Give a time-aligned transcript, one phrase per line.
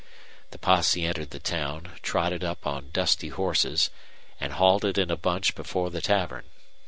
[0.49, 3.91] The posse entered the town, trotted up on dusty horses,
[4.39, 6.45] and halted in a bunch before the tavern.